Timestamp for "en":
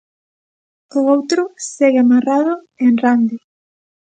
2.85-2.93